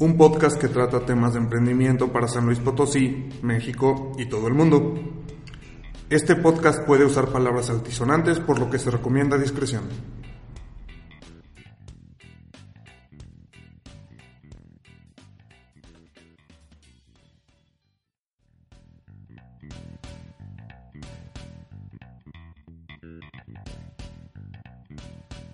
un 0.00 0.16
podcast 0.16 0.60
que 0.60 0.68
trata 0.68 1.04
temas 1.04 1.32
de 1.32 1.40
emprendimiento 1.40 2.12
para 2.12 2.28
San 2.28 2.46
Luis 2.46 2.60
Potosí, 2.60 3.28
México 3.42 4.12
y 4.16 4.26
todo 4.26 4.46
el 4.46 4.54
mundo. 4.54 4.94
Este 6.08 6.36
podcast 6.36 6.84
puede 6.86 7.04
usar 7.04 7.28
palabras 7.28 7.68
altisonantes, 7.68 8.38
por 8.38 8.60
lo 8.60 8.70
que 8.70 8.78
se 8.78 8.90
recomienda 8.90 9.36
discreción. 9.36 9.82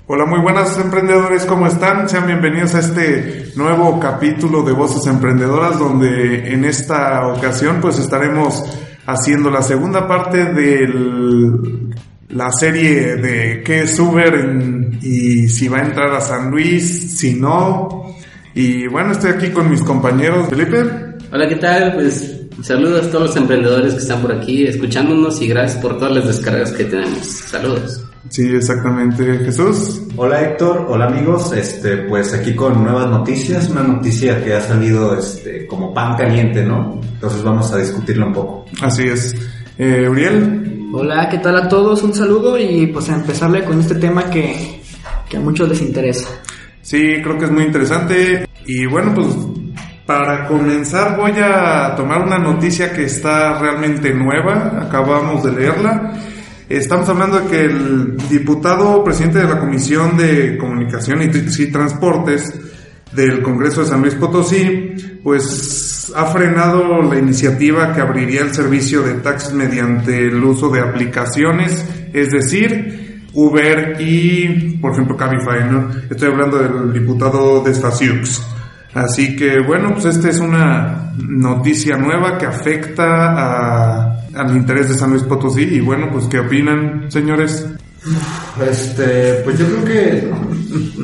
Hola, 0.06 0.26
muy 0.26 0.40
buenas 0.40 0.78
emprendedores, 0.78 1.46
¿cómo 1.46 1.66
están? 1.66 2.10
Sean 2.10 2.26
bienvenidos 2.26 2.74
a 2.74 2.80
este 2.80 3.43
nuevo 3.56 3.98
capítulo 4.00 4.62
de 4.62 4.72
Voces 4.72 5.06
Emprendedoras, 5.06 5.78
donde 5.78 6.52
en 6.52 6.64
esta 6.64 7.28
ocasión 7.28 7.78
pues 7.80 7.98
estaremos 7.98 8.62
haciendo 9.06 9.50
la 9.50 9.62
segunda 9.62 10.08
parte 10.08 10.52
de 10.52 10.88
la 12.30 12.50
serie 12.52 13.16
de 13.16 13.62
qué 13.64 13.82
es 13.82 13.98
Uber 13.98 14.98
y 15.02 15.48
si 15.48 15.68
va 15.68 15.78
a 15.78 15.82
entrar 15.82 16.12
a 16.14 16.20
San 16.20 16.50
Luis, 16.50 17.18
si 17.18 17.34
no. 17.34 18.16
Y 18.54 18.86
bueno, 18.86 19.12
estoy 19.12 19.32
aquí 19.32 19.50
con 19.50 19.70
mis 19.70 19.82
compañeros. 19.82 20.48
Felipe. 20.48 20.84
Hola, 21.32 21.48
¿qué 21.48 21.56
tal? 21.56 21.94
Pues 21.94 22.40
saludos 22.62 23.06
a 23.06 23.10
todos 23.10 23.28
los 23.28 23.36
emprendedores 23.36 23.94
que 23.94 24.00
están 24.00 24.22
por 24.22 24.32
aquí 24.32 24.66
escuchándonos 24.66 25.40
y 25.42 25.48
gracias 25.48 25.80
por 25.80 25.98
todas 25.98 26.14
las 26.14 26.26
descargas 26.26 26.72
que 26.72 26.84
tenemos. 26.84 27.26
Saludos. 27.26 28.04
Sí, 28.28 28.54
exactamente. 28.54 29.38
Jesús. 29.38 30.02
Hola 30.16 30.42
Héctor, 30.42 30.86
hola 30.88 31.06
amigos, 31.06 31.52
este, 31.52 31.98
pues 31.98 32.32
aquí 32.32 32.54
con 32.54 32.82
nuevas 32.82 33.08
noticias, 33.08 33.68
una 33.68 33.82
noticia 33.82 34.42
que 34.42 34.54
ha 34.54 34.60
salido 34.60 35.18
este, 35.18 35.66
como 35.66 35.92
pan 35.92 36.16
caliente, 36.16 36.64
¿no? 36.64 37.00
Entonces 37.02 37.42
vamos 37.42 37.72
a 37.72 37.78
discutirla 37.78 38.26
un 38.26 38.32
poco. 38.32 38.64
Así 38.80 39.02
es. 39.04 39.34
Eh, 39.78 40.08
Uriel. 40.08 40.88
Hola, 40.92 41.28
¿qué 41.28 41.38
tal 41.38 41.56
a 41.56 41.68
todos? 41.68 42.02
Un 42.02 42.14
saludo 42.14 42.58
y 42.58 42.86
pues 42.86 43.10
a 43.10 43.16
empezarle 43.16 43.64
con 43.64 43.80
este 43.80 43.96
tema 43.96 44.30
que, 44.30 44.80
que 45.28 45.36
a 45.36 45.40
muchos 45.40 45.68
les 45.68 45.82
interesa. 45.82 46.28
Sí, 46.80 47.20
creo 47.22 47.38
que 47.38 47.46
es 47.46 47.50
muy 47.50 47.64
interesante 47.64 48.48
y 48.66 48.86
bueno, 48.86 49.12
pues 49.14 49.26
para 50.06 50.46
comenzar 50.46 51.16
voy 51.16 51.32
a 51.42 51.94
tomar 51.96 52.22
una 52.22 52.38
noticia 52.38 52.92
que 52.92 53.04
está 53.04 53.58
realmente 53.58 54.14
nueva, 54.14 54.82
acabamos 54.82 55.42
de 55.42 55.52
leerla 55.52 56.12
Estamos 56.68 57.06
hablando 57.10 57.40
de 57.40 57.46
que 57.48 57.64
el 57.66 58.16
diputado 58.30 59.04
presidente 59.04 59.38
de 59.38 59.44
la 59.44 59.60
Comisión 59.60 60.16
de 60.16 60.56
Comunicación 60.56 61.20
y, 61.22 61.66
Transportes 61.66 62.54
del 63.12 63.42
Congreso 63.42 63.82
de 63.82 63.88
San 63.88 64.00
Luis 64.00 64.14
Potosí, 64.14 64.94
pues 65.22 66.10
ha 66.16 66.24
frenado 66.26 67.02
la 67.02 67.18
iniciativa 67.18 67.92
que 67.92 68.00
abriría 68.00 68.40
el 68.40 68.54
servicio 68.54 69.02
de 69.02 69.14
taxis 69.14 69.52
mediante 69.52 70.26
el 70.26 70.42
uso 70.42 70.70
de 70.70 70.80
aplicaciones, 70.80 71.86
es 72.14 72.30
decir, 72.30 73.24
Uber 73.34 73.96
y, 74.00 74.78
por 74.78 74.92
ejemplo, 74.92 75.18
Cabify, 75.18 75.70
¿no? 75.70 75.90
Estoy 76.10 76.30
hablando 76.30 76.58
del 76.58 76.92
diputado 76.94 77.62
de 77.62 77.74
Stasiux. 77.74 78.42
Así 78.94 79.36
que, 79.36 79.60
bueno, 79.60 79.92
pues 79.92 80.06
esta 80.06 80.30
es 80.30 80.38
una 80.38 81.12
noticia 81.18 81.96
nueva 81.96 82.38
que 82.38 82.46
afecta 82.46 84.12
a 84.12 84.13
al 84.36 84.56
interés 84.56 84.88
de 84.88 84.94
San 84.94 85.10
Luis 85.10 85.22
Potosí. 85.22 85.62
Y 85.62 85.80
bueno, 85.80 86.08
pues 86.12 86.26
¿qué 86.26 86.40
opinan, 86.40 87.10
señores? 87.10 87.66
Este, 88.70 89.40
pues 89.44 89.58
yo 89.58 89.66
creo 89.66 89.84
que 89.84 90.30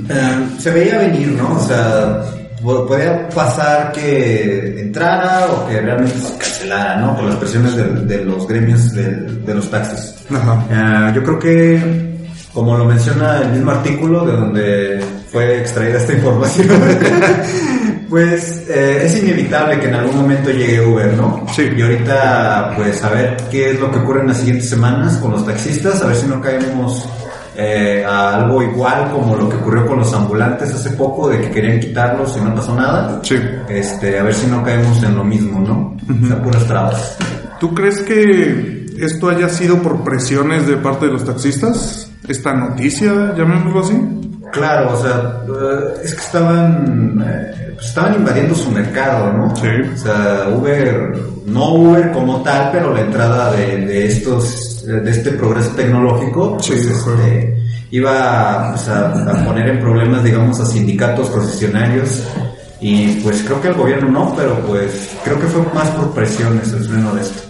eh, 0.08 0.46
se 0.58 0.70
veía 0.70 0.98
venir, 0.98 1.28
¿no? 1.28 1.56
O 1.56 1.60
sea, 1.60 2.22
podía 2.62 3.28
pasar 3.30 3.92
que 3.92 4.80
entrara 4.80 5.46
o 5.46 5.68
que 5.68 5.80
realmente 5.80 6.18
se 6.18 6.36
cancelara, 6.36 6.96
¿no? 6.96 7.16
Por 7.16 7.24
las 7.24 7.36
presiones 7.36 7.74
de, 7.76 8.24
los 8.24 8.46
gremios 8.46 8.92
de, 8.92 9.54
los 9.54 9.70
taxis. 9.70 10.14
Ajá. 10.30 10.64
Eh, 10.70 11.12
yo 11.14 11.22
creo 11.22 11.38
que, 11.38 12.16
como 12.52 12.76
lo 12.76 12.84
menciona 12.84 13.40
el 13.42 13.52
mismo 13.52 13.70
artículo 13.70 14.26
de 14.26 14.32
donde 14.32 15.04
fue 15.32 15.60
extraída 15.60 15.98
esta 15.98 16.12
información, 16.12 16.68
Pues 18.10 18.68
eh, 18.68 19.02
es 19.04 19.22
inevitable 19.22 19.78
que 19.78 19.86
en 19.86 19.94
algún 19.94 20.16
momento 20.16 20.50
llegue 20.50 20.84
Uber, 20.84 21.14
¿no? 21.14 21.46
Sí. 21.54 21.70
Y 21.76 21.80
ahorita, 21.80 22.72
pues 22.76 23.02
a 23.04 23.08
ver 23.10 23.36
qué 23.52 23.70
es 23.70 23.80
lo 23.80 23.88
que 23.90 23.98
ocurre 23.98 24.22
en 24.22 24.26
las 24.26 24.38
siguientes 24.38 24.68
semanas 24.68 25.16
con 25.18 25.30
los 25.30 25.46
taxistas, 25.46 26.02
a 26.02 26.06
ver 26.06 26.16
si 26.16 26.26
no 26.26 26.40
caemos 26.40 27.08
eh, 27.56 28.04
a 28.04 28.34
algo 28.34 28.62
igual 28.64 29.10
como 29.12 29.36
lo 29.36 29.48
que 29.48 29.56
ocurrió 29.56 29.86
con 29.86 30.00
los 30.00 30.12
ambulantes 30.12 30.74
hace 30.74 30.90
poco, 30.90 31.28
de 31.28 31.40
que 31.40 31.50
querían 31.50 31.78
quitarlos 31.78 32.36
y 32.36 32.40
no 32.40 32.52
pasó 32.52 32.74
nada. 32.74 33.20
Sí. 33.22 33.36
Este, 33.68 34.18
a 34.18 34.24
ver 34.24 34.34
si 34.34 34.48
no 34.48 34.64
caemos 34.64 35.00
en 35.04 35.14
lo 35.14 35.22
mismo, 35.22 35.60
¿no? 35.60 35.96
O 36.12 36.26
sea, 36.26 36.42
puras 36.42 36.66
trabas. 36.66 37.16
¿Tú 37.60 37.72
crees 37.74 38.00
que 38.00 38.86
esto 38.98 39.28
haya 39.28 39.48
sido 39.48 39.80
por 39.82 40.02
presiones 40.02 40.66
de 40.66 40.78
parte 40.78 41.06
de 41.06 41.12
los 41.12 41.24
taxistas? 41.24 42.10
Esta 42.26 42.54
noticia, 42.54 43.34
llamémoslo 43.36 43.80
así. 43.80 44.00
Claro, 44.52 44.94
o 44.94 44.96
sea, 44.96 45.42
eh, 45.46 46.00
es 46.04 46.14
que 46.14 46.20
estaban, 46.20 47.24
eh, 47.24 47.59
pues 47.80 47.88
estaban 47.88 48.14
invadiendo 48.16 48.54
su 48.54 48.70
mercado, 48.70 49.32
¿no? 49.32 49.56
Sí. 49.56 49.68
O 49.94 49.96
sea, 49.96 50.48
Uber, 50.54 51.16
no 51.46 51.76
Uber 51.76 52.12
como 52.12 52.42
tal, 52.42 52.68
pero 52.72 52.92
la 52.92 53.00
entrada 53.00 53.52
de, 53.52 54.04
estos, 54.04 54.84
de 54.84 55.10
este 55.10 55.30
progreso 55.30 55.70
tecnológico, 55.70 56.58
pues 56.58 56.70
este, 56.72 57.56
iba 57.90 58.72
pues, 58.72 58.86
a, 58.86 59.44
poner 59.46 59.70
en 59.70 59.80
problemas, 59.80 60.22
digamos, 60.22 60.60
a 60.60 60.66
sindicatos 60.66 61.30
concesionarios. 61.30 62.22
Y 62.82 63.12
pues 63.22 63.42
creo 63.44 63.62
que 63.62 63.68
el 63.68 63.74
gobierno 63.74 64.10
no, 64.10 64.34
pero 64.36 64.58
pues 64.66 65.16
creo 65.24 65.40
que 65.40 65.46
fue 65.46 65.62
más 65.72 65.88
por 65.92 66.12
presiones 66.12 66.70
el 66.74 66.84
freno 66.84 67.14
de 67.14 67.22
esto. 67.22 67.42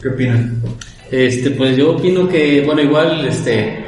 ¿Qué 0.00 0.08
opinan? 0.08 0.62
Este, 1.10 1.50
pues 1.50 1.76
yo 1.76 1.92
opino 1.92 2.26
que, 2.26 2.62
bueno, 2.64 2.80
igual, 2.80 3.26
este, 3.26 3.84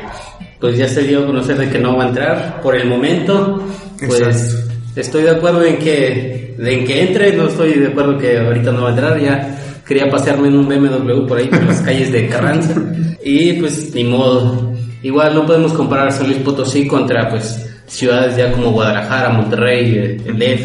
pues 0.61 0.77
ya 0.77 0.89
se 0.89 1.05
dio 1.05 1.25
a 1.25 1.27
conocer 1.27 1.56
de 1.56 1.71
que 1.71 1.79
no 1.79 1.97
va 1.97 2.05
a 2.05 2.09
entrar 2.09 2.61
por 2.61 2.77
el 2.77 2.87
momento. 2.87 3.62
Pues 4.06 4.66
estoy 4.97 5.23
de 5.23 5.31
acuerdo 5.31 5.65
en 5.65 5.79
que, 5.79 6.55
en 6.59 6.84
que 6.84 7.03
entre, 7.03 7.37
no 7.37 7.49
estoy 7.49 7.75
de 7.75 7.89
acuerdo 7.89 8.19
que 8.19 8.39
ahorita 8.39 8.73
no 8.73 8.83
va 8.83 8.89
a 8.89 8.93
entrar, 8.93 9.21
ya 9.21 9.83
quería 9.87 10.11
pasearme 10.11 10.49
en 10.49 10.57
un 10.57 10.69
BMW 10.69 11.27
por 11.27 11.39
ahí 11.39 11.47
por 11.47 11.62
las 11.65 11.81
calles 11.83 12.11
de 12.11 12.29
Carranza 12.29 12.75
y 13.23 13.55
pues 13.55 13.95
ni 13.95 14.05
modo. 14.05 14.75
Igual 15.03 15.35
no 15.35 15.47
podemos 15.47 15.73
comparar 15.73 16.11
San 16.12 16.27
Luis 16.27 16.39
Potosí 16.39 16.87
contra 16.87 17.29
pues 17.29 17.65
ciudades 17.87 18.37
ya 18.37 18.51
como 18.53 18.73
Guadalajara, 18.73 19.31
Monterrey, 19.31 20.19
el 20.27 20.39
DF, 20.39 20.65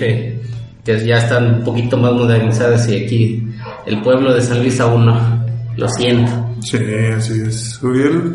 que 0.84 1.06
ya 1.06 1.18
están 1.18 1.56
un 1.56 1.64
poquito 1.64 1.98
más 1.98 2.14
modernizadas 2.14 2.90
y 2.90 3.04
aquí 3.04 3.44
el 3.86 4.02
pueblo 4.02 4.34
de 4.34 4.42
San 4.42 4.60
Luis 4.60 4.80
aún 4.80 5.06
no. 5.06 5.42
Lo 5.78 5.88
siento. 5.88 6.32
Sí, 6.62 6.78
así 7.16 7.42
es. 7.48 7.80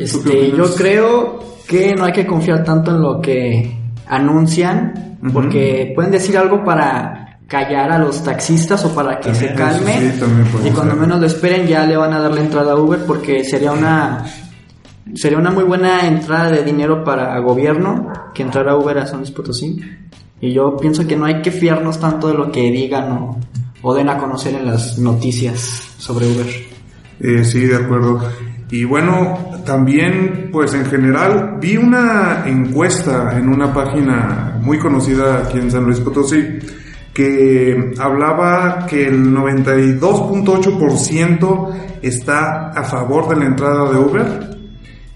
este, 0.01 0.51
yo 0.51 0.75
creo 0.75 1.39
que 1.69 1.95
no 1.95 2.05
hay 2.05 2.13
que 2.13 2.27
confiar 2.27 2.65
tanto 2.65 2.93
en 2.93 3.01
lo 3.01 3.21
que 3.21 3.86
anuncian, 4.09 5.19
porque 5.33 5.93
pueden 5.95 6.13
decir 6.13 6.37
algo 6.39 6.65
para 6.65 7.39
callar 7.47 7.93
a 7.93 7.99
los 7.99 8.23
taxistas 8.25 8.85
o 8.85 8.95
para 8.95 9.21
que 9.21 9.35
se 9.35 9.55
calmen. 9.55 10.15
y 10.65 10.71
cuando 10.71 10.97
menos 10.97 11.21
lo 11.21 11.27
esperen 11.27 11.67
ya 11.67 11.87
le 11.87 11.97
van 11.97 12.13
a 12.13 12.21
dar 12.21 12.33
la 12.33 12.41
entrada 12.41 12.73
a 12.73 12.77
Uber 12.77 13.01
porque 13.07 13.45
sería 13.45 13.73
una 13.73 14.25
sería 15.15 15.39
una 15.39 15.51
muy 15.51 15.65
buena 15.65 16.07
entrada 16.07 16.51
de 16.51 16.65
dinero 16.65 17.05
para 17.05 17.39
gobierno 17.39 18.13
que 18.35 18.43
entrar 18.43 18.69
a 18.69 18.77
Uber 18.77 18.99
a 18.99 19.07
San 19.07 19.21
Luis 19.21 19.31
Potosí. 19.31 19.81
Y 20.41 20.53
yo 20.53 20.77
pienso 20.77 21.07
que 21.07 21.17
no 21.17 21.25
hay 21.25 21.41
que 21.41 21.51
fiarnos 21.51 21.99
tanto 21.99 22.29
de 22.29 22.35
lo 22.35 22.51
que 22.51 22.71
digan 22.71 23.13
o, 23.13 23.39
o 23.83 23.95
den 23.95 24.09
a 24.09 24.19
conocer 24.19 24.55
en 24.55 24.67
las 24.67 24.99
noticias 24.99 25.95
sobre 25.99 26.27
Uber. 26.27 26.47
Eh, 27.21 27.45
sí, 27.45 27.61
de 27.61 27.77
acuerdo. 27.77 28.21
Y 28.71 28.85
bueno, 28.85 29.63
también, 29.65 30.49
pues 30.51 30.75
en 30.75 30.87
general, 30.87 31.59
vi 31.61 31.77
una 31.77 32.43
encuesta 32.47 33.39
en 33.39 33.49
una 33.49 33.73
página 33.73 34.59
muy 34.61 34.79
conocida 34.79 35.39
aquí 35.39 35.59
en 35.59 35.71
San 35.71 35.85
Luis 35.85 36.01
Potosí 36.01 36.59
que 37.17 37.93
hablaba 37.99 38.87
que 38.87 39.07
el 39.07 39.35
92.8% 39.35 41.99
está 42.03 42.73
a 42.73 42.85
favor 42.85 43.31
de 43.31 43.37
la 43.37 43.47
entrada 43.47 43.91
de 43.91 43.97
Uber 43.97 44.59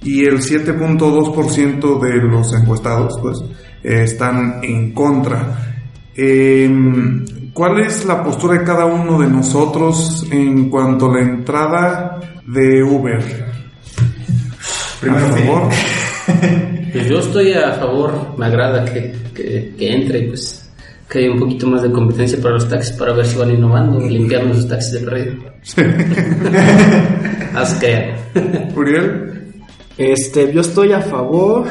y 0.03 0.25
el 0.25 0.39
7.2% 0.39 2.01
de 2.01 2.17
los 2.23 2.55
encuestados 2.55 3.19
pues 3.21 3.45
están 3.83 4.61
en 4.63 4.95
contra. 4.95 5.75
Em, 6.17 7.23
¿cuál 7.53 7.81
es 7.81 8.07
la 8.07 8.25
postura 8.25 8.59
de 8.59 8.65
cada 8.65 8.87
uno 8.87 9.19
de 9.19 9.29
nosotros 9.29 10.27
en 10.31 10.71
cuanto 10.71 11.11
a 11.11 11.17
la 11.17 11.21
entrada 11.21 12.19
de 12.47 12.83
Uber? 12.83 13.23
Primero, 15.01 15.27
a 15.27 15.31
favor. 15.31 15.69
Pues 16.93 17.09
yo 17.09 17.21
estoy 17.21 17.53
a 17.53 17.73
favor, 17.75 18.35
me 18.37 18.47
agrada 18.47 18.85
que, 18.85 19.15
que, 19.33 19.73
que 19.79 19.95
entre, 19.95 20.23
pues 20.23 20.61
que 21.11 21.19
haya 21.19 21.33
un 21.33 21.41
poquito 21.41 21.67
más 21.67 21.83
de 21.83 21.91
competencia 21.91 22.41
para 22.41 22.55
los 22.55 22.69
taxis 22.69 22.97
para 22.97 23.13
ver 23.13 23.27
si 23.27 23.37
van 23.37 23.51
innovando, 23.51 24.01
limpiando 24.01 24.55
los 24.55 24.69
taxis 24.69 24.93
de 24.93 25.01
perdido. 25.01 25.35
Haz 27.55 27.75
que. 27.81 28.15
Uriel. 28.77 29.53
Este, 29.99 30.53
yo 30.53 30.61
estoy 30.61 30.93
a 30.93 31.01
favor 31.01 31.67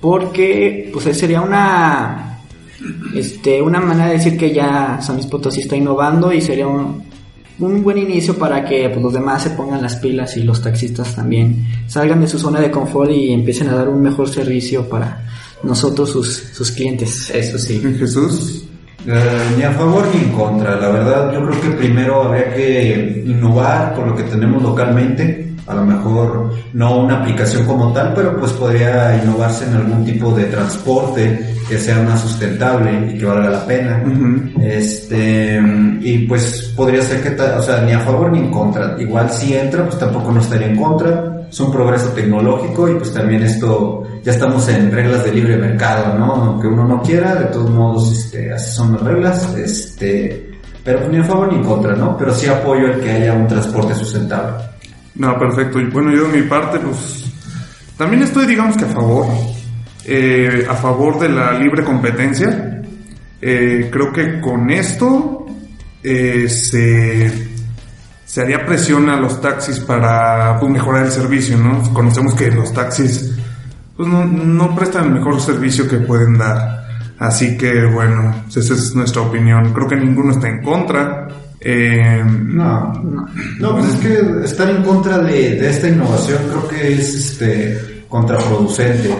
porque 0.00 0.90
pues 0.92 1.16
sería 1.16 1.40
una 1.40 2.40
este 3.14 3.62
una 3.62 3.80
manera 3.80 4.08
de 4.08 4.14
decir 4.14 4.36
que 4.36 4.52
ya 4.52 4.98
San 5.00 5.16
Luis 5.16 5.28
Potosí 5.28 5.60
está 5.60 5.76
innovando 5.76 6.32
y 6.32 6.40
sería 6.40 6.66
un, 6.66 7.04
un 7.58 7.82
buen 7.82 7.98
inicio 7.98 8.36
para 8.36 8.64
que 8.64 8.88
pues, 8.88 9.02
los 9.02 9.12
demás 9.12 9.42
se 9.42 9.50
pongan 9.50 9.82
las 9.82 9.96
pilas 9.96 10.36
y 10.36 10.42
los 10.42 10.60
taxistas 10.60 11.14
también 11.14 11.66
salgan 11.86 12.20
de 12.20 12.26
su 12.26 12.38
zona 12.38 12.60
de 12.60 12.70
confort 12.70 13.10
y 13.10 13.32
empiecen 13.32 13.68
a 13.68 13.74
dar 13.74 13.88
un 13.88 14.02
mejor 14.02 14.28
servicio 14.28 14.88
para 14.88 15.24
nosotros 15.62 16.10
sus, 16.10 16.28
sus 16.52 16.70
clientes. 16.70 17.30
Eso 17.30 17.58
sí. 17.58 17.80
Jesús. 17.98 18.64
Eh, 19.06 19.54
ni 19.56 19.62
a 19.62 19.72
favor 19.72 20.06
ni 20.14 20.22
en 20.22 20.32
contra. 20.32 20.80
La 20.80 20.88
verdad, 20.88 21.32
yo 21.32 21.46
creo 21.46 21.60
que 21.60 21.70
primero 21.70 22.22
habría 22.22 22.54
que 22.54 23.22
innovar 23.26 23.94
con 23.94 24.08
lo 24.08 24.16
que 24.16 24.22
tenemos 24.24 24.62
localmente. 24.62 25.43
A 25.66 25.74
lo 25.74 25.84
mejor 25.84 26.50
no 26.74 26.98
una 26.98 27.20
aplicación 27.20 27.66
como 27.66 27.92
tal, 27.92 28.12
pero 28.14 28.38
pues 28.38 28.52
podría 28.52 29.16
innovarse 29.22 29.64
en 29.64 29.74
algún 29.74 30.04
tipo 30.04 30.30
de 30.32 30.44
transporte 30.44 31.54
que 31.68 31.78
sea 31.78 32.02
más 32.02 32.20
sustentable 32.20 33.12
y 33.14 33.18
que 33.18 33.24
valga 33.24 33.50
la 33.50 33.66
pena. 33.66 34.02
Este, 34.60 35.60
y 36.00 36.18
pues 36.26 36.72
podría 36.76 37.02
ser 37.02 37.22
que, 37.22 37.42
o 37.42 37.62
sea, 37.62 37.80
ni 37.82 37.92
a 37.92 38.00
favor 38.00 38.30
ni 38.30 38.40
en 38.40 38.50
contra. 38.50 38.94
Igual 38.98 39.30
si 39.30 39.54
entra, 39.54 39.84
pues 39.84 39.98
tampoco 39.98 40.32
no 40.32 40.40
estaría 40.40 40.68
en 40.68 40.76
contra. 40.76 41.46
Es 41.48 41.60
un 41.60 41.72
progreso 41.72 42.08
tecnológico 42.08 42.88
y 42.88 42.94
pues 42.96 43.14
también 43.14 43.42
esto, 43.42 44.02
ya 44.22 44.32
estamos 44.32 44.68
en 44.68 44.90
reglas 44.90 45.24
de 45.24 45.32
libre 45.32 45.56
mercado, 45.56 46.18
¿no? 46.18 46.34
Aunque 46.34 46.66
uno 46.66 46.84
no 46.84 47.00
quiera, 47.00 47.36
de 47.36 47.44
todos 47.46 47.70
modos, 47.70 48.12
este, 48.12 48.52
así 48.52 48.74
son 48.74 48.92
las 48.92 49.02
reglas, 49.02 49.54
este, 49.54 50.50
pero 50.82 51.08
ni 51.08 51.18
a 51.18 51.24
favor 51.24 51.52
ni 51.52 51.58
en 51.58 51.64
contra, 51.64 51.94
¿no? 51.94 52.16
Pero 52.18 52.34
sí 52.34 52.48
apoyo 52.48 52.86
el 52.86 53.00
que 53.00 53.10
haya 53.10 53.32
un 53.34 53.46
transporte 53.46 53.94
sustentable. 53.94 54.73
No, 55.16 55.38
perfecto. 55.38 55.78
Bueno, 55.92 56.10
yo 56.12 56.28
de 56.28 56.40
mi 56.40 56.48
parte, 56.48 56.78
pues 56.78 57.24
también 57.96 58.22
estoy, 58.22 58.46
digamos 58.46 58.76
que 58.76 58.84
a 58.84 58.88
favor, 58.88 59.26
eh, 60.04 60.66
a 60.68 60.74
favor 60.74 61.18
de 61.20 61.28
la 61.28 61.52
libre 61.52 61.84
competencia. 61.84 62.82
Eh, 63.40 63.88
creo 63.92 64.12
que 64.12 64.40
con 64.40 64.70
esto 64.70 65.46
eh, 66.02 66.48
se, 66.48 67.48
se 68.24 68.40
haría 68.40 68.64
presión 68.64 69.08
a 69.08 69.20
los 69.20 69.40
taxis 69.40 69.80
para 69.80 70.58
pues, 70.58 70.72
mejorar 70.72 71.06
el 71.06 71.12
servicio, 71.12 71.56
¿no? 71.58 71.82
Conocemos 71.92 72.34
que 72.34 72.50
los 72.50 72.72
taxis 72.72 73.34
pues, 73.96 74.08
no, 74.08 74.24
no 74.24 74.74
prestan 74.74 75.04
el 75.04 75.12
mejor 75.12 75.40
servicio 75.40 75.86
que 75.88 75.98
pueden 75.98 76.38
dar. 76.38 76.84
Así 77.18 77.56
que 77.56 77.84
bueno, 77.86 78.44
esa 78.48 78.74
es 78.74 78.94
nuestra 78.94 79.22
opinión. 79.22 79.72
Creo 79.72 79.88
que 79.88 79.96
ninguno 79.96 80.32
está 80.32 80.48
en 80.48 80.62
contra. 80.62 81.28
Eh, 81.60 82.22
no, 82.24 82.92
no, 83.58 83.76
pues 83.76 83.94
es 83.94 83.96
que 84.00 84.44
estar 84.44 84.68
en 84.68 84.82
contra 84.82 85.18
de, 85.18 85.56
de, 85.56 85.70
esta 85.70 85.88
innovación 85.88 86.42
creo 86.48 86.68
que 86.68 86.94
es 86.94 87.14
este 87.14 88.04
contraproducente. 88.08 89.10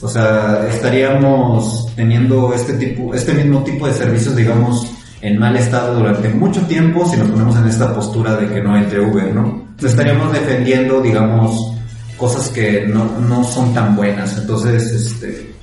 O 0.00 0.08
sea, 0.08 0.66
estaríamos 0.70 1.92
teniendo 1.94 2.54
este 2.54 2.72
tipo, 2.74 3.14
este 3.14 3.34
mismo 3.34 3.62
tipo 3.62 3.86
de 3.86 3.92
servicios, 3.92 4.34
digamos, 4.34 4.90
en 5.20 5.38
mal 5.38 5.54
estado 5.56 5.98
durante 5.98 6.30
mucho 6.30 6.62
tiempo 6.62 7.04
si 7.04 7.18
nos 7.18 7.28
ponemos 7.28 7.56
en 7.56 7.66
esta 7.66 7.94
postura 7.94 8.36
de 8.36 8.48
que 8.48 8.62
no 8.62 8.76
entre 8.76 9.00
Uber, 9.00 9.34
¿no? 9.34 9.68
estaríamos 9.86 10.32
defendiendo, 10.32 11.00
digamos, 11.00 11.74
cosas 12.16 12.48
que 12.50 12.86
no, 12.86 13.04
no 13.20 13.44
son 13.44 13.72
tan 13.72 13.96
buenas. 13.96 14.36
Entonces, 14.38 14.92
este, 14.92 15.54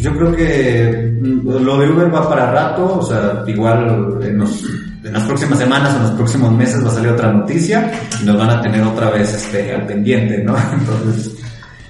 yo 0.00 0.14
creo 0.16 0.34
que 0.34 1.18
lo 1.20 1.78
de 1.78 1.90
Uber 1.90 2.14
va 2.14 2.28
para 2.28 2.52
rato, 2.52 2.98
o 2.98 3.02
sea, 3.02 3.42
igual 3.46 4.18
en 4.22 4.38
los 4.38 4.64
en 5.04 5.12
las 5.12 5.24
próximas 5.24 5.58
semanas 5.58 5.94
o 5.94 5.96
en 5.96 6.02
los 6.02 6.12
próximos 6.12 6.52
meses 6.52 6.84
va 6.84 6.90
a 6.90 6.94
salir 6.94 7.10
otra 7.10 7.32
noticia 7.32 7.90
y 8.20 8.26
nos 8.26 8.36
van 8.36 8.50
a 8.50 8.60
tener 8.60 8.82
otra 8.82 9.10
vez 9.10 9.32
este, 9.32 9.72
al 9.74 9.86
pendiente, 9.86 10.42
¿no? 10.42 10.54
Entonces, 10.72 11.36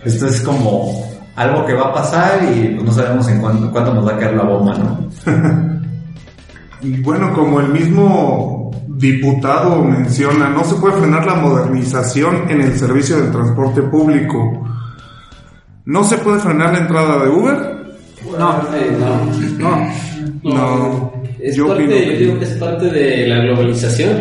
esto 0.05 0.27
es 0.27 0.41
como 0.43 1.05
algo 1.35 1.65
que 1.67 1.75
va 1.75 1.89
a 1.89 1.95
pasar 1.95 2.41
y 2.53 2.75
pues 2.75 2.85
no 2.85 2.93
sabemos 2.93 3.29
en 3.29 3.41
cuánto, 3.41 3.71
cuánto 3.71 3.95
nos 3.95 4.07
va 4.07 4.13
a 4.13 4.19
caer 4.19 4.35
la 4.35 4.45
bomba, 4.45 4.75
¿no? 4.77 5.09
y 6.83 7.01
bueno, 7.01 7.33
como 7.33 7.61
el 7.61 7.69
mismo 7.69 8.71
diputado 8.89 9.83
menciona, 9.83 10.49
no 10.49 10.65
se 10.65 10.75
puede 10.77 10.99
frenar 10.99 11.25
la 11.25 11.37
modernización 11.37 12.51
en 12.51 12.63
el 12.63 12.79
servicio 12.79 13.17
del 13.17 13.31
transporte 13.31 13.83
público. 13.83 14.65
¿No 15.85 16.05
se 16.05 16.19
puede 16.19 16.41
frenar 16.41 16.73
la 16.73 16.81
entrada 16.81 17.25
de 17.25 17.31
Uber? 17.31 17.79
No, 18.37 18.63
no, 19.59 19.89
no. 20.43 20.55
no. 20.55 21.19
Es 21.41 21.55
yo, 21.55 21.69
parte, 21.69 21.85
yo 21.85 22.19
digo 22.19 22.39
que 22.39 22.45
es 22.45 22.55
parte 22.55 22.87
de 22.87 23.29
la 23.29 23.39
globalización. 23.39 24.21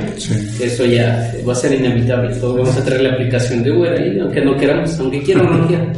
Eso 0.60 0.86
ya 0.86 1.34
va 1.48 1.54
a 1.54 1.56
ser 1.56 1.74
inevitable. 1.74 2.36
Todos 2.36 2.58
vamos 2.58 2.78
a 2.78 2.84
traer 2.84 3.02
la 3.02 3.14
aplicación 3.14 3.64
de 3.64 3.72
Uber 3.72 3.94
ahí, 3.94 4.20
aunque 4.20 4.46
no 4.46 4.56
queramos, 4.56 5.00
aunque 5.00 5.24
quieran 5.24 5.48
o 5.48 5.58
no 5.58 5.68
quieran. 5.68 5.94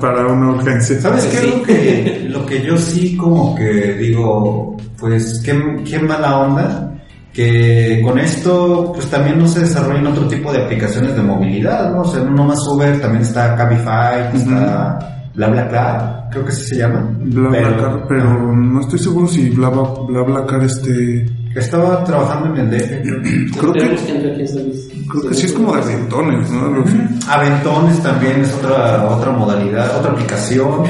Para 0.00 0.26
una 0.26 0.50
urgencia. 0.50 1.00
¿Sabes 1.00 1.26
qué? 1.26 1.46
Lo, 1.46 1.62
que, 1.62 2.26
lo 2.28 2.46
que 2.46 2.62
yo 2.62 2.76
sí 2.76 3.16
como 3.16 3.54
que 3.54 3.94
digo, 3.94 4.76
pues 4.98 5.40
qué, 5.44 5.54
qué 5.88 5.98
mala 6.00 6.40
onda 6.40 6.90
que 7.32 8.00
con 8.02 8.18
esto 8.18 8.92
pues 8.94 9.06
también 9.06 9.38
no 9.38 9.48
se 9.48 9.60
desarrollan 9.60 10.06
otro 10.06 10.28
tipo 10.28 10.52
de 10.52 10.62
aplicaciones 10.62 11.16
de 11.16 11.22
movilidad, 11.22 11.90
¿no? 11.90 12.02
O 12.02 12.04
sea, 12.04 12.22
no 12.22 12.44
más 12.44 12.64
Uber, 12.66 13.00
también 13.00 13.22
está 13.22 13.56
Cabify, 13.56 14.36
está 14.36 15.13
BlaBlaCar, 15.34 16.28
creo 16.30 16.44
que 16.44 16.52
así 16.52 16.64
se 16.64 16.76
llama. 16.76 17.08
BlaBlaCar, 17.18 18.06
pero, 18.08 18.52
no 18.52 18.80
estoy 18.80 18.98
seguro 18.98 19.26
si 19.26 19.50
BlaBlaCar 19.50 20.64
este... 20.64 21.26
Estaba 21.54 22.02
trabajando 22.02 22.60
en 22.60 22.66
el 22.66 22.70
DF. 22.70 23.54
Creo, 23.60 23.72
que, 23.72 23.80
creo 23.80 25.28
que 25.28 25.34
sí 25.34 25.46
es 25.46 25.52
como 25.52 25.72
de 25.76 25.82
aventones, 25.82 26.50
¿no? 26.50 26.84
Aventones 27.28 28.02
también 28.02 28.40
es 28.40 28.52
otra, 28.54 29.08
otra 29.08 29.30
modalidad, 29.30 29.96
otra 29.96 30.10
aplicación. 30.10 30.82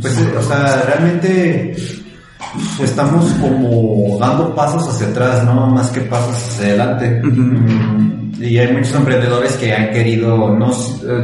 Pues, 0.00 0.16
o 0.38 0.42
sea, 0.42 0.82
realmente 0.86 1.74
estamos 2.80 3.26
como 3.40 4.16
dando 4.20 4.54
pasos 4.54 4.88
hacia 4.88 5.08
atrás, 5.08 5.44
¿no? 5.44 5.66
Más 5.70 5.90
que 5.90 6.02
pasos 6.02 6.36
hacia 6.36 6.66
adelante. 6.66 7.20
Mm, 7.24 8.34
y 8.40 8.58
hay 8.58 8.72
muchos 8.72 8.94
emprendedores 8.94 9.52
que 9.56 9.72
han 9.72 9.90
querido, 9.92 10.56
no, 10.56 10.70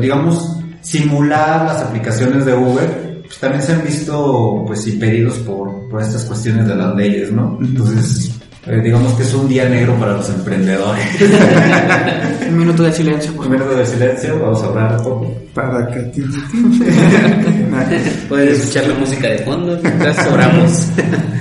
digamos, 0.00 0.59
simular 0.80 1.66
las 1.66 1.82
aplicaciones 1.82 2.44
de 2.44 2.54
Uber, 2.54 3.22
pues 3.22 3.38
también 3.38 3.62
se 3.62 3.72
han 3.72 3.84
visto 3.84 4.64
pues 4.66 4.84
impedidos 4.86 5.38
por, 5.38 5.88
por 5.88 6.02
estas 6.02 6.24
cuestiones 6.24 6.66
de 6.66 6.74
las 6.74 6.94
leyes, 6.96 7.32
¿no? 7.32 7.56
Entonces, 7.60 8.32
eh, 8.66 8.80
digamos 8.82 9.14
que 9.14 9.22
es 9.22 9.32
un 9.32 9.48
día 9.48 9.66
negro 9.68 9.94
para 9.98 10.14
los 10.14 10.28
emprendedores. 10.28 11.06
un 12.48 12.58
minuto 12.58 12.82
de 12.82 12.92
silencio, 12.92 13.32
por 13.32 13.46
Un 13.46 13.52
minuto 13.52 13.74
de 13.74 13.86
silencio, 13.86 14.38
vamos 14.38 14.62
a 14.62 14.66
hablar 14.66 14.98
un 14.98 15.04
poco. 15.04 15.34
Para 15.54 15.86
que 15.88 16.00
Puedes 18.28 18.58
escuchar 18.58 18.86
la 18.88 18.94
música 18.94 19.28
de 19.28 19.38
fondo, 19.38 19.78
mientras 19.82 20.26
oramos. 20.26 20.88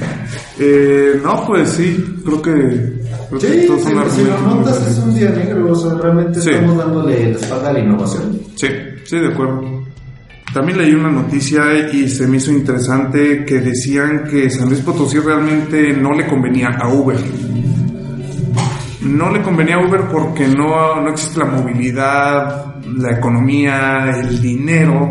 eh, 0.60 1.20
no, 1.22 1.46
pues 1.46 1.70
sí, 1.72 2.22
creo 2.24 2.42
que 2.42 2.52
sí, 3.40 3.48
sí, 3.48 3.68
si 4.16 4.24
lo 4.24 4.40
notas 4.40 4.88
es 4.88 4.98
un 5.00 5.14
día 5.14 5.30
negro, 5.30 5.72
o 5.72 5.76
sea, 5.76 5.94
realmente 5.96 6.40
estamos 6.40 6.78
dándole 6.78 7.32
la 7.32 7.38
espalda 7.38 7.70
a 7.70 7.74
la 7.74 7.80
innovación. 7.80 8.40
Sí. 8.56 8.68
Sí, 9.10 9.18
de 9.18 9.30
acuerdo. 9.30 9.64
También 10.54 10.78
leí 10.78 10.94
una 10.94 11.10
noticia 11.10 11.90
y 11.92 12.08
se 12.08 12.28
me 12.28 12.38
hizo 12.38 12.52
interesante 12.52 13.44
que 13.44 13.60
decían 13.60 14.26
que 14.30 14.52
San 14.52 14.70
Luis 14.70 14.82
Potosí 14.82 15.18
realmente 15.18 15.94
no 15.94 16.14
le 16.14 16.28
convenía 16.28 16.68
a 16.80 16.94
Uber. 16.94 17.18
No 19.02 19.32
le 19.32 19.42
convenía 19.42 19.78
a 19.78 19.88
Uber 19.88 20.02
porque 20.12 20.48
no, 20.48 21.02
no 21.02 21.10
existe 21.10 21.40
la 21.40 21.46
movilidad, 21.46 22.76
la 22.86 23.18
economía, 23.18 24.12
el 24.12 24.40
dinero, 24.40 25.10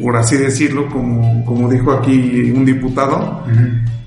por 0.00 0.16
así 0.16 0.38
decirlo, 0.38 0.88
como, 0.88 1.44
como 1.44 1.68
dijo 1.68 1.92
aquí 1.92 2.50
un 2.56 2.64
diputado, 2.64 3.44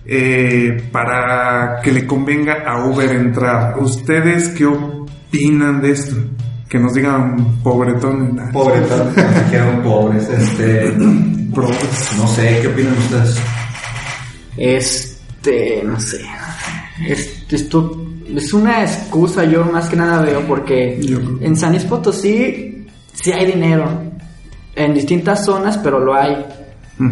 eh, 0.08 0.90
para 0.92 1.82
que 1.84 1.92
le 1.92 2.08
convenga 2.08 2.64
a 2.66 2.84
Uber 2.88 3.12
entrar. 3.12 3.78
¿Ustedes 3.78 4.50
qué 4.50 4.66
opinan 4.66 5.82
de 5.82 5.92
esto? 5.92 6.16
Que 6.72 6.80
nos 6.80 6.94
digan 6.94 7.60
pobretón. 7.62 8.40
Pobretón, 8.54 9.14
que 9.14 9.52
quedan 9.52 9.84
pobres, 9.84 10.30
este, 10.30 10.94
no 10.96 12.28
sé, 12.28 12.60
¿qué 12.62 12.68
opinan 12.70 12.98
ustedes? 12.98 13.38
Este, 14.56 15.84
no 15.84 16.00
sé, 16.00 16.22
esto 17.06 18.08
es 18.34 18.54
una 18.54 18.84
excusa, 18.84 19.44
yo 19.44 19.66
más 19.66 19.90
que 19.90 19.98
nada 19.98 20.22
veo, 20.22 20.48
porque 20.48 20.98
en 21.42 21.58
San 21.58 21.74
Luis 21.74 21.84
Potosí 21.84 22.88
sí 23.12 23.32
hay 23.34 23.48
dinero, 23.48 23.90
en 24.74 24.94
distintas 24.94 25.44
zonas, 25.44 25.78
pero 25.78 26.00
lo 26.00 26.16
hay. 26.16 26.46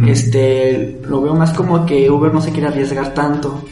Este, 0.07 1.01
lo 1.03 1.21
veo 1.21 1.33
más 1.33 1.51
como 1.51 1.85
que 1.85 2.09
Uber 2.09 2.33
no 2.33 2.41
se 2.41 2.51
quiere 2.51 2.67
arriesgar 2.67 3.13
tanto. 3.13 3.65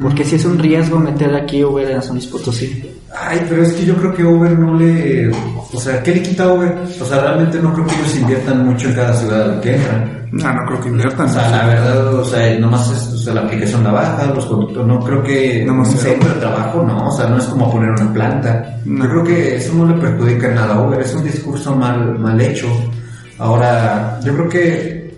Porque 0.00 0.24
si 0.24 0.36
es 0.36 0.44
un 0.44 0.58
riesgo 0.58 0.98
meter 0.98 1.34
aquí 1.34 1.62
Uber 1.64 1.90
en 1.90 2.00
San 2.00 2.14
Luis 2.14 2.28
Potosí. 2.28 2.93
Ay, 3.16 3.46
pero 3.48 3.62
es 3.62 3.72
que 3.72 3.86
yo 3.86 3.96
creo 3.96 4.14
que 4.14 4.24
Uber 4.24 4.58
no 4.58 4.74
le... 4.74 5.30
O 5.30 5.80
sea, 5.80 6.02
¿qué 6.02 6.14
le 6.14 6.22
quita 6.22 6.52
Uber? 6.52 6.74
O 7.00 7.04
sea, 7.04 7.20
realmente 7.20 7.60
no 7.60 7.72
creo 7.72 7.86
que 7.86 7.94
ellos 7.94 8.16
inviertan 8.16 8.66
mucho 8.66 8.88
en 8.88 8.94
cada 8.94 9.14
ciudad 9.14 9.60
que 9.60 9.76
entran. 9.76 10.28
No, 10.32 10.52
no 10.52 10.66
creo 10.66 10.80
que 10.80 10.88
inviertan. 10.88 11.26
O 11.26 11.32
sea, 11.32 11.48
la 11.50 11.66
verdad, 11.66 12.14
o 12.14 12.24
sea, 12.24 12.58
nomás 12.58 12.90
es 12.90 13.14
o 13.24 13.26
sea, 13.26 13.34
la 13.34 13.42
aplicación 13.42 13.84
la 13.84 13.92
baja, 13.92 14.26
los 14.26 14.44
conductores, 14.44 14.86
no 14.86 15.00
creo 15.00 15.22
que 15.22 15.64
no, 15.64 15.74
un 15.74 15.86
centro 15.86 16.28
de 16.34 16.40
trabajo, 16.40 16.82
no, 16.82 17.08
o 17.08 17.12
sea, 17.16 17.26
no 17.26 17.38
es 17.38 17.44
como 17.44 17.70
poner 17.72 17.88
una 17.90 18.12
planta. 18.12 18.80
Yo 18.84 19.08
creo 19.08 19.24
que 19.24 19.56
eso 19.56 19.72
no 19.74 19.86
le 19.86 20.00
perjudica 20.00 20.48
nada 20.48 20.74
a 20.74 20.82
Uber, 20.82 21.00
es 21.00 21.14
un 21.14 21.24
discurso 21.24 21.74
mal, 21.74 22.18
mal 22.18 22.38
hecho. 22.38 22.66
Ahora, 23.38 24.20
yo 24.22 24.34
creo 24.34 24.48
que, 24.50 25.16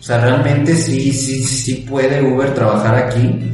o 0.00 0.02
sea, 0.02 0.18
realmente 0.22 0.74
sí, 0.74 1.12
sí, 1.12 1.40
sí 1.44 1.86
puede 1.88 2.20
Uber 2.20 2.52
trabajar 2.52 2.96
aquí. 2.96 3.52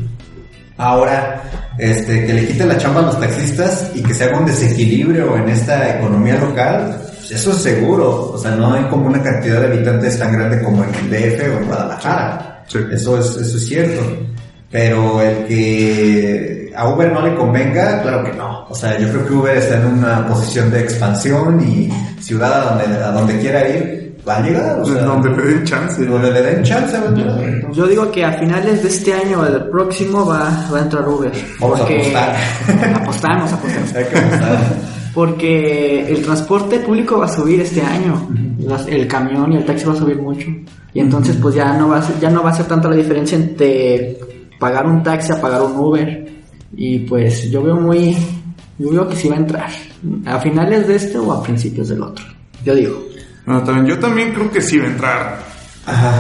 Ahora, 0.77 1.43
este, 1.79 2.27
que 2.27 2.33
le 2.33 2.47
quite 2.47 2.67
la 2.67 2.79
chamba 2.79 3.01
a 3.01 3.05
los 3.05 3.21
taxistas 3.21 3.91
y 3.95 4.03
que 4.03 4.15
se 4.15 4.25
haga 4.25 4.39
un 4.39 4.47
desequilibrio 4.47 5.37
en 5.37 5.49
esta 5.49 5.99
economía 5.99 6.37
local, 6.37 6.97
pues 6.99 7.31
eso 7.31 7.53
es 7.53 7.59
seguro. 7.59 8.33
O 8.33 8.39
sea, 8.39 8.53
no 8.53 8.73
hay 8.73 8.85
como 8.85 9.07
una 9.07 9.23
cantidad 9.23 9.61
de 9.61 9.67
habitantes 9.67 10.19
tan 10.19 10.33
grande 10.33 10.63
como 10.63 10.85
en 10.85 10.95
el 10.95 11.11
DF 11.11 11.41
o 11.41 11.59
en 11.59 11.67
Guadalajara. 11.67 12.65
Eso, 12.67 13.19
es, 13.19 13.27
eso 13.37 13.57
es 13.57 13.67
cierto. 13.67 14.03
Pero 14.71 15.21
el 15.21 15.45
que 15.47 16.73
a 16.75 16.89
Uber 16.89 17.13
no 17.13 17.27
le 17.27 17.35
convenga, 17.35 18.01
claro 18.01 18.25
que 18.25 18.33
no. 18.33 18.67
O 18.69 18.75
sea, 18.75 18.99
yo 18.99 19.09
creo 19.11 19.27
que 19.27 19.33
Uber 19.35 19.57
está 19.59 19.77
en 19.77 19.87
una 19.87 20.27
posición 20.27 20.71
de 20.71 20.81
expansión 20.81 21.61
y 21.61 21.93
ciudad 22.21 22.53
a 22.53 22.75
donde, 22.75 23.05
a 23.05 23.11
donde 23.11 23.39
quiera 23.39 23.69
ir, 23.69 24.02
va 24.27 24.37
a 24.37 24.43
llegar. 24.43 24.81
O 24.81 24.85
sea, 24.85 25.03
donde 25.03 25.31
le 25.31 25.43
den 25.43 25.65
chance. 25.65 26.05
Donde 26.05 26.31
le 26.31 26.43
den 26.43 26.63
chance 26.63 26.97
Yo 27.73 27.87
digo 27.87 28.11
que 28.11 28.25
a 28.25 28.33
finales 28.33 28.83
de 28.83 28.89
este 28.89 29.13
año 29.13 29.41
o 29.41 29.45
del 29.45 29.69
próximo 29.69 30.27
va, 30.27 30.69
va 30.73 30.79
a 30.79 30.83
entrar 30.83 31.09
Uber. 31.09 31.33
Vamos 31.61 31.81
a 31.81 31.85
apostar. 31.85 32.37
apostamos, 32.95 33.53
apostamos. 33.53 33.95
Hay 33.95 34.05
que 34.05 34.19
apostar. 34.19 34.59
Porque 35.15 36.09
el 36.09 36.23
transporte 36.23 36.79
público 36.81 37.19
va 37.19 37.27
a 37.27 37.29
subir 37.29 37.61
este 37.61 37.83
año. 37.83 38.29
El 38.87 39.07
camión 39.07 39.53
y 39.53 39.57
el 39.57 39.65
taxi 39.65 39.85
va 39.85 39.93
a 39.93 39.97
subir 39.97 40.17
mucho. 40.17 40.47
Y 40.95 41.01
entonces 41.01 41.37
pues 41.41 41.55
ya 41.55 41.73
no 41.73 41.89
va 41.89 41.99
a 41.99 42.03
ser, 42.03 42.19
ya 42.21 42.31
no 42.31 42.43
va 42.43 42.51
a 42.51 42.55
ser 42.55 42.67
tanta 42.67 42.89
la 42.89 42.97
diferencia 42.97 43.37
entre 43.37 44.19
pagar 44.59 44.87
un 44.87 45.03
taxi 45.03 45.33
a 45.33 45.41
pagar 45.41 45.63
un 45.63 45.77
Uber. 45.77 46.33
Y 46.75 47.01
pues 47.01 47.51
yo 47.51 47.63
veo 47.63 47.77
muy... 47.77 48.17
Yo 48.79 48.91
veo 48.91 49.09
que 49.09 49.17
sí 49.17 49.29
va 49.29 49.37
a 49.37 49.39
entrar. 49.39 49.71
A 50.25 50.39
finales 50.41 50.89
de 50.89 50.97
este 50.97 51.19
o 51.19 51.31
a 51.33 51.43
principios 51.43 51.89
del 51.89 52.03
otro. 52.03 52.25
Yo 52.65 52.75
digo. 52.75 53.12
También, 53.45 53.87
yo 53.87 53.99
también 53.99 54.33
creo 54.33 54.51
que 54.51 54.61
sí 54.61 54.79
va 54.79 54.85
a 54.85 54.89
entrar. 54.89 55.39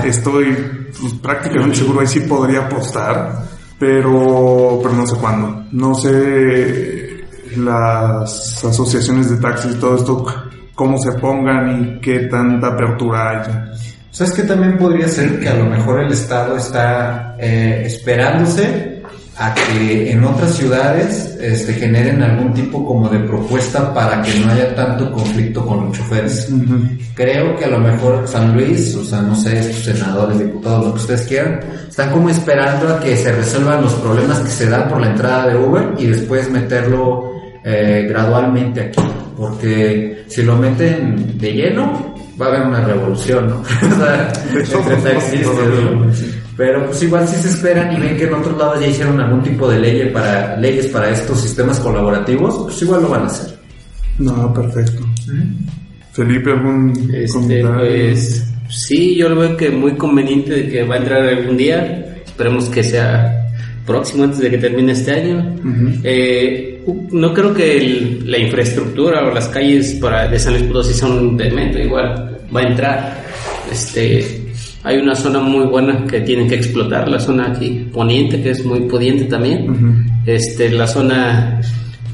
Estoy 0.05 0.91
pues, 1.01 1.15
prácticamente 1.15 1.77
seguro 1.77 2.01
ahí 2.01 2.07
sí 2.07 2.21
podría 2.21 2.67
apostar, 2.67 3.45
pero, 3.79 4.81
pero 4.83 4.95
no 4.95 5.07
sé 5.07 5.17
cuándo. 5.17 5.65
No 5.71 5.95
sé 5.95 7.25
las 7.57 8.65
asociaciones 8.65 9.31
de 9.31 9.37
taxis 9.37 9.77
y 9.77 9.79
todo 9.79 9.97
esto, 9.97 10.27
cómo 10.75 10.99
se 10.99 11.13
pongan 11.13 11.83
y 11.83 12.01
qué 12.01 12.21
tanta 12.21 12.69
apertura 12.69 13.31
haya. 13.31 13.73
¿Sabes 14.11 14.35
que 14.35 14.43
también 14.43 14.77
podría 14.77 15.09
ser 15.09 15.41
que 15.41 15.49
a 15.49 15.55
lo 15.55 15.65
mejor 15.67 16.01
el 16.01 16.13
Estado 16.13 16.57
está 16.57 17.37
eh, 17.39 17.85
esperándose 17.87 19.02
a 19.37 19.55
que 19.55 20.13
en 20.13 20.25
otras 20.25 20.55
ciudades 20.55 21.37
este, 21.41 21.73
generen 21.75 22.23
algún 22.23 22.53
tipo 22.53 22.85
como 22.87 23.09
de 23.09 23.19
propuesta 23.21 23.93
para 23.95 24.21
que 24.23 24.39
no 24.41 24.53
haya 24.53 24.75
tanto 24.75 25.11
conflicto 25.11 25.65
con 25.67 25.87
los 25.87 25.97
choferes. 25.97 26.49
Creo 27.15 27.57
que 27.57 27.65
a 27.65 27.69
lo 27.69 27.79
mejor 27.79 28.29
San 28.29 28.55
Luis, 28.55 28.95
o 28.95 29.05
sea, 29.05 29.23
no 29.23 29.35
sé, 29.35 29.63
sus 29.63 29.85
senadores, 29.85 30.39
diputados, 30.39 30.87
lo 30.87 30.95
que 30.95 31.01
ustedes 31.01 31.23
quieran, 31.23 31.61
están 31.89 32.11
como 32.11 32.29
esperando 32.29 32.95
a 32.95 33.01
que 33.01 33.17
se 33.17 33.33
resuelvan 33.33 33.83
los 33.83 33.95
problemas 33.95 34.39
que 34.41 34.51
se 34.51 34.69
dan 34.69 34.89
por 34.89 35.01
la 35.01 35.09
entrada 35.09 35.49
de 35.49 35.57
Uber 35.57 35.95
y 35.99 36.07
después 36.07 36.51
meterlo 36.51 37.33
eh, 37.65 38.07
gradualmente 38.09 38.81
aquí. 38.83 39.03
Porque 39.37 40.25
si 40.29 40.43
lo 40.43 40.57
meten 40.57 41.39
de 41.39 41.53
lleno, 41.53 42.15
va 42.41 42.47
a 42.47 42.49
haber 42.51 42.67
una 42.67 42.81
revolución, 42.83 43.49
¿no? 43.49 43.57
o 43.63 43.97
sea, 43.97 44.33
entre 44.55 44.97
taxistas. 44.97 46.42
Pero 46.57 46.87
pues 46.87 47.03
igual 47.03 47.27
si 47.27 47.37
se 47.37 47.49
esperan 47.49 47.97
y 47.97 48.01
ven 48.01 48.17
que 48.17 48.25
en 48.25 48.35
otros 48.35 48.59
lados 48.59 48.81
ya 48.81 48.87
hicieron 48.87 49.19
algún 49.21 49.43
tipo 49.43 49.69
de 49.71 49.79
ley 49.79 50.11
para, 50.13 50.57
leyes 50.59 50.87
para 50.89 51.11
estos 51.11 51.41
sistemas 51.41 51.81
colaborativos, 51.81 52.65
pues 52.65 52.83
igual 52.83 53.03
lo 53.03 53.09
van 53.09 53.23
a 53.23 53.27
hacer. 53.27 53.59
No, 54.19 54.53
perfecto. 54.53 55.03
Felipe, 56.13 56.51
¿algún 56.51 56.93
este, 57.15 57.65
Pues 57.65 58.47
sí, 58.69 59.17
yo 59.17 59.31
lo 59.31 59.37
veo 59.37 59.57
que 59.57 59.71
muy 59.71 59.97
conveniente 59.97 60.53
de 60.53 60.69
que 60.69 60.85
va 60.85 60.97
a 60.97 60.99
entrar 60.99 61.23
algún 61.23 61.57
día. 61.57 62.23
Esperemos 62.25 62.69
que 62.69 62.83
sea 62.83 63.49
próximo 63.87 64.25
antes 64.25 64.41
de 64.41 64.51
que 64.51 64.59
termine 64.59 64.93
este 64.93 65.13
año. 65.13 65.57
Eh, 66.05 66.85
no 67.13 67.33
creo 67.33 67.55
que 67.55 68.21
la 68.25 68.39
infraestructura 68.39 69.27
o 69.27 69.33
las 69.33 69.49
calles 69.49 69.95
para 70.01 70.29
de 70.29 70.39
San 70.39 70.55
Luis 70.55 70.67
Potosí 70.67 70.95
son 70.95 71.37
de 71.37 71.51
metro, 71.51 71.83
igual 71.83 72.41
va 72.55 72.61
a 72.61 72.65
entrar. 72.65 73.23
Este, 73.71 74.42
hay 74.85 74.99
una 74.99 75.15
zona 75.15 75.41
muy 75.41 75.67
buena 75.67 76.05
que 76.07 76.21
tienen 76.21 76.49
que 76.49 76.57
explotar, 76.57 77.09
la 77.09 77.21
zona 77.21 77.53
aquí 77.53 77.89
poniente, 77.93 78.43
que 78.43 78.51
es 78.51 78.65
muy 78.65 78.81
pudiente 78.81 79.25
también. 79.25 80.05
Este, 80.27 80.71
la 80.71 80.87
zona, 80.87 81.61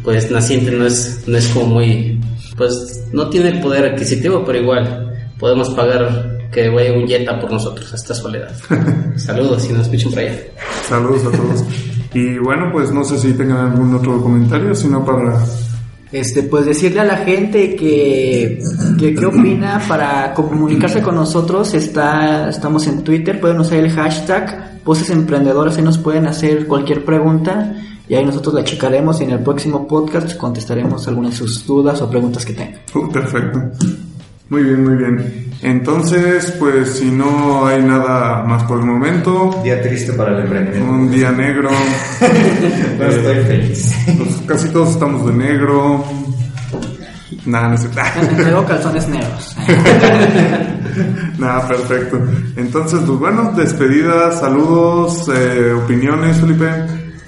pues, 0.02 0.30
naciente 0.30 0.70
no 0.70 0.86
es, 0.86 1.24
no 1.26 1.36
es 1.38 1.48
como 1.48 1.66
muy, 1.66 2.20
pues, 2.56 3.06
no 3.12 3.28
tiene 3.28 3.48
el 3.48 3.60
poder 3.60 3.92
adquisitivo, 3.92 4.44
pero 4.44 4.58
igual 4.58 5.14
podemos 5.38 5.70
pagar 5.70 6.38
que 6.52 6.68
vaya 6.68 6.92
un 6.92 7.06
Jetta 7.06 7.38
por 7.40 7.50
nosotros 7.50 7.92
a 7.92 7.96
esta 7.96 8.14
soledad. 8.14 8.52
Saludos 9.16 9.62
si 9.62 9.72
nos 9.72 9.82
escuchan 9.82 10.10
por 10.10 10.20
allá. 10.20 10.36
Saludos 10.88 11.24
a 11.24 11.36
todos. 11.36 11.64
Y 12.14 12.38
bueno, 12.38 12.70
pues 12.72 12.90
no 12.92 13.04
sé 13.04 13.18
si 13.18 13.32
tengan 13.34 13.72
algún 13.72 13.94
otro 13.94 14.20
comentario, 14.22 14.74
sino 14.74 15.04
para 15.04 15.44
este, 16.12 16.42
pues 16.42 16.66
decirle 16.66 17.00
a 17.00 17.04
la 17.04 17.16
gente 17.18 17.76
que, 17.76 18.58
que 18.98 19.14
qué 19.14 19.26
opina 19.26 19.82
para 19.86 20.32
comunicarse 20.34 21.02
con 21.02 21.14
nosotros. 21.14 21.74
Está, 21.74 22.48
estamos 22.48 22.86
en 22.86 23.02
Twitter, 23.02 23.40
pueden 23.40 23.60
usar 23.60 23.78
el 23.78 23.90
hashtag 23.90 24.80
Voces 24.84 25.10
Emprendedoras, 25.10 25.76
ahí 25.76 25.84
nos 25.84 25.98
pueden 25.98 26.26
hacer 26.26 26.66
cualquier 26.66 27.04
pregunta 27.04 27.74
y 28.08 28.14
ahí 28.14 28.24
nosotros 28.24 28.54
la 28.54 28.64
checaremos 28.64 29.20
y 29.20 29.24
en 29.24 29.32
el 29.32 29.40
próximo 29.40 29.86
podcast 29.86 30.34
contestaremos 30.36 31.06
algunas 31.08 31.32
de 31.32 31.36
sus 31.38 31.66
dudas 31.66 32.00
o 32.00 32.08
preguntas 32.08 32.44
que 32.46 32.54
tengan. 32.54 32.80
Uh, 32.94 33.10
perfecto. 33.12 33.60
Muy 34.48 34.62
bien, 34.62 34.84
muy 34.84 34.96
bien. 34.96 35.48
Entonces, 35.60 36.54
pues 36.58 36.98
si 36.98 37.10
no 37.10 37.66
hay 37.66 37.82
nada 37.82 38.44
más 38.44 38.62
por 38.64 38.78
el 38.78 38.86
momento. 38.86 39.60
Día 39.62 39.82
triste 39.82 40.12
para 40.12 40.36
el 40.36 40.44
emprendimiento. 40.44 40.90
Un 40.90 41.10
día 41.10 41.32
negro. 41.32 41.68
Pero 42.98 43.10
estoy 43.10 43.44
feliz. 43.44 43.94
Pues 44.16 44.36
casi 44.46 44.68
todos 44.70 44.90
estamos 44.90 45.26
de 45.26 45.32
negro. 45.32 46.04
Nada, 47.44 47.68
no 47.68 47.76
sé. 47.76 47.88
Traigo 47.88 48.64
calzones 48.66 49.08
negros. 49.08 49.56
Nada, 51.38 51.68
perfecto. 51.68 52.20
Entonces, 52.56 53.00
pues 53.06 53.18
bueno, 53.18 53.52
despedidas, 53.56 54.40
saludos, 54.40 55.28
eh, 55.34 55.72
opiniones, 55.72 56.38
Felipe. 56.38 56.68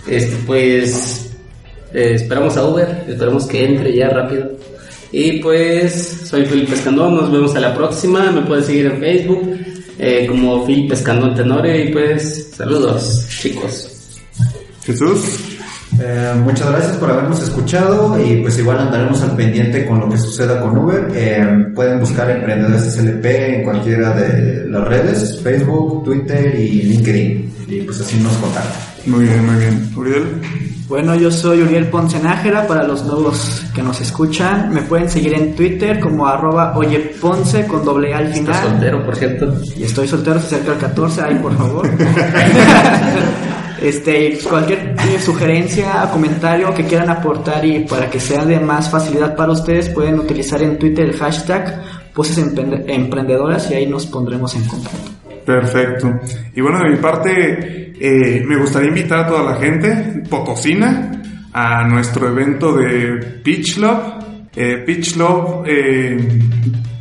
Este, 0.07 0.37
pues 0.47 1.33
eh, 1.93 2.13
esperamos 2.15 2.57
a 2.57 2.65
Uber, 2.65 3.05
esperamos 3.09 3.47
que 3.47 3.65
entre 3.65 3.95
ya 3.95 4.09
rápido. 4.11 4.51
Y 5.13 5.41
pues 5.41 6.23
soy 6.25 6.45
Felipe 6.47 6.75
Escandón, 6.75 7.17
nos 7.17 7.33
vemos 7.33 7.55
a 7.57 7.61
la 7.61 7.75
próxima, 7.75 8.31
me 8.31 8.43
pueden 8.43 8.65
seguir 8.65 8.87
en 8.87 9.01
Facebook 9.01 9.57
eh, 9.99 10.27
como 10.27 10.65
Felipe 10.65 10.95
Escandón 10.95 11.35
Tenore 11.35 11.85
y 11.85 11.93
pues 11.93 12.51
saludos 12.55 13.27
chicos. 13.29 13.91
Jesús. 14.85 15.51
Eh, 16.01 16.33
muchas 16.43 16.71
gracias 16.71 16.97
por 16.97 17.11
habernos 17.11 17.43
escuchado 17.43 18.19
y 18.25 18.37
pues 18.37 18.59
igual 18.59 18.79
andaremos 18.79 19.21
al 19.23 19.37
pendiente 19.37 19.85
con 19.85 20.01
lo 20.01 20.09
que 20.09 20.17
suceda 20.17 20.61
con 20.61 20.79
Uber. 20.79 21.09
Eh, 21.15 21.67
pueden 21.75 22.01
buscar 22.01 22.31
Emprendedores 22.31 22.95
SLP 22.95 23.25
en 23.27 23.65
cualquiera 23.65 24.15
de 24.15 24.67
las 24.69 24.89
redes, 24.89 25.41
Facebook, 25.43 26.05
Twitter 26.05 26.55
y 26.59 26.83
LinkedIn. 26.83 27.55
Y 27.69 27.81
pues 27.83 28.01
así 28.01 28.17
nos 28.21 28.33
contactan. 28.37 28.90
Muy 29.07 29.25
bien, 29.25 29.47
muy 29.47 29.57
bien. 29.57 29.93
Uriel. 29.97 30.41
Bueno, 30.89 31.15
yo 31.15 31.31
soy 31.31 31.63
Uriel 31.63 31.87
Ponce 31.87 32.19
Nájera, 32.19 32.67
para 32.67 32.83
los 32.83 33.05
nuevos 33.05 33.63
que 33.73 33.81
nos 33.81 34.01
escuchan. 34.01 34.75
Me 34.75 34.83
pueden 34.83 35.09
seguir 35.09 35.35
en 35.35 35.55
Twitter 35.55 36.01
como 36.01 36.27
arroba 36.27 36.77
oyeponce 36.77 37.65
con 37.67 37.85
doble 37.85 38.13
al 38.13 38.33
final. 38.33 38.55
Estoy 38.57 38.71
soltero, 38.71 39.07
por 39.07 39.17
cierto. 39.17 39.55
Y 39.77 39.85
estoy 39.85 40.09
soltero, 40.09 40.41
se 40.41 40.47
acerca 40.47 40.73
al 40.73 40.79
14, 40.79 41.23
ahí 41.23 41.35
por 41.37 41.57
favor. 41.57 41.89
este, 43.81 44.31
pues, 44.33 44.47
cualquier 44.49 44.97
sugerencia, 45.25 46.09
comentario 46.11 46.75
que 46.75 46.85
quieran 46.85 47.09
aportar 47.09 47.65
y 47.65 47.85
para 47.85 48.11
que 48.11 48.19
sea 48.19 48.45
de 48.45 48.59
más 48.59 48.91
facilidad 48.91 49.37
para 49.37 49.53
ustedes, 49.53 49.89
pueden 49.91 50.19
utilizar 50.19 50.61
en 50.61 50.77
Twitter 50.77 51.05
el 51.05 51.17
hashtag 51.17 51.83
Voces 52.15 52.39
Emprendedoras 52.39 53.71
y 53.71 53.75
ahí 53.75 53.87
nos 53.87 54.07
pondremos 54.07 54.57
en 54.57 54.65
contacto. 54.65 55.20
Perfecto. 55.51 56.21
Y 56.55 56.61
bueno, 56.61 56.79
de 56.79 56.91
mi 56.91 56.97
parte, 56.99 57.93
eh, 57.99 58.45
me 58.47 58.57
gustaría 58.57 58.89
invitar 58.89 59.21
a 59.21 59.27
toda 59.27 59.53
la 59.53 59.57
gente 59.59 60.23
potosina 60.31 61.11
a 61.53 61.89
nuestro 61.89 62.29
evento 62.29 62.77
de 62.77 63.41
Pitch 63.43 63.79
Love. 63.79 64.49
Eh, 64.55 64.85
Pitch 64.87 65.17
Love, 65.17 65.65
eh, 65.67 66.29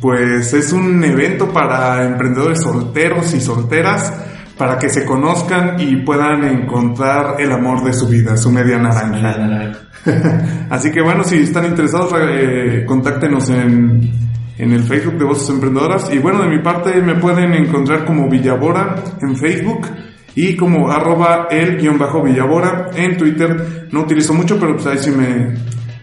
pues 0.00 0.52
es 0.52 0.72
un 0.72 1.02
evento 1.04 1.52
para 1.52 2.04
emprendedores 2.04 2.60
solteros 2.60 3.32
y 3.34 3.40
solteras 3.40 4.12
para 4.58 4.76
que 4.76 4.88
se 4.88 5.04
conozcan 5.04 5.78
y 5.78 5.96
puedan 5.98 6.42
encontrar 6.42 7.36
el 7.40 7.52
amor 7.52 7.84
de 7.84 7.92
su 7.92 8.08
vida, 8.08 8.36
su 8.36 8.50
media 8.50 8.78
naranja. 8.78 9.72
Así 10.70 10.90
que 10.90 11.02
bueno, 11.02 11.22
si 11.22 11.36
están 11.36 11.66
interesados, 11.66 12.12
eh, 12.18 12.84
contáctenos 12.84 13.48
en, 13.50 14.29
en 14.60 14.72
el 14.72 14.82
Facebook 14.82 15.18
de 15.18 15.24
Voces 15.24 15.48
Emprendedoras. 15.48 16.12
Y 16.12 16.18
bueno, 16.18 16.42
de 16.42 16.48
mi 16.48 16.58
parte 16.62 17.00
me 17.00 17.14
pueden 17.14 17.54
encontrar 17.54 18.04
como 18.04 18.28
Villabora 18.28 18.94
en 19.22 19.34
Facebook 19.34 19.86
y 20.34 20.54
como 20.54 20.90
arroba 20.90 21.48
el-villabora 21.50 22.90
en 22.94 23.16
Twitter. 23.16 23.88
No 23.90 24.02
utilizo 24.02 24.34
mucho, 24.34 24.60
pero 24.60 24.74
pues 24.74 24.86
ahí 24.86 24.98
si 24.98 25.10
me, 25.12 25.54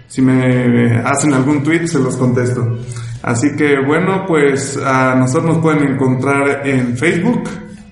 si 0.07 0.23
me 0.23 0.97
hacen 0.97 1.33
algún 1.33 1.61
tweet 1.63 1.85
se 1.85 1.99
los 1.99 2.17
contesto. 2.17 2.79
Así 3.21 3.55
que 3.55 3.79
bueno, 3.85 4.25
pues 4.27 4.75
a 4.77 5.13
nosotros 5.13 5.55
nos 5.55 5.57
pueden 5.59 5.93
encontrar 5.93 6.67
en 6.67 6.97
Facebook. 6.97 7.47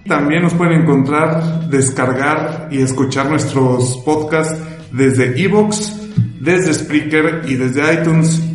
También 0.08 0.42
nos 0.42 0.56
pueden 0.56 0.82
encontrar, 0.82 1.70
descargar 1.70 2.70
y 2.72 2.82
escuchar 2.82 3.30
nuestros 3.30 4.02
podcasts 4.04 4.60
desde 4.92 5.40
Evox, 5.40 5.96
desde 6.40 6.74
Spreaker 6.74 7.44
y 7.48 7.54
desde 7.54 7.94
iTunes. 7.94 8.55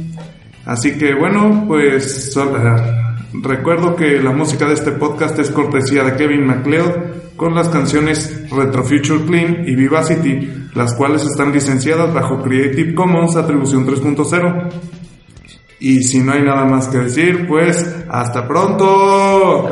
Así 0.65 0.99
que 0.99 1.15
bueno, 1.15 1.65
pues 1.67 2.37
recuerdo 3.33 3.97
que 3.97 4.21
la 4.21 4.33
música 4.33 4.67
de 4.67 4.75
este 4.75 4.93
podcast 4.93 5.39
es 5.39 5.51
cortesía 5.51 6.05
de 6.05 6.17
Kevin 6.17 6.47
MacLeod 6.47 7.37
con 7.37 7.55
las 7.55 7.69
canciones 7.69 8.51
Retro 8.51 8.85
Future 8.85 9.25
Clean 9.25 9.65
y 9.67 9.75
Vivacity, 9.75 10.69
las 10.75 10.95
cuales 10.95 11.25
están 11.25 11.53
licenciadas 11.53 12.13
bajo 12.13 12.43
Creative 12.43 12.95
Commons 12.95 13.37
Atribución 13.37 13.87
3.0. 13.87 14.69
Y 15.81 16.03
si 16.03 16.19
no 16.21 16.33
hay 16.33 16.43
nada 16.43 16.67
más 16.67 16.89
que 16.89 16.99
decir, 16.99 17.47
pues 17.49 18.05
hasta 18.11 18.47
pronto. 18.47 19.71